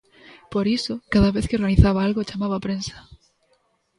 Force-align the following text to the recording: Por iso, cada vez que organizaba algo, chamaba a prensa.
Por 0.53 0.65
iso, 0.77 0.93
cada 1.13 1.33
vez 1.35 1.43
que 1.47 1.57
organizaba 1.59 1.99
algo, 2.07 2.27
chamaba 2.29 2.55
a 2.57 2.63
prensa. 2.65 2.97